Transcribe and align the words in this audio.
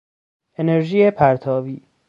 انرژی 0.57 1.11
پرتاوی 1.11 1.83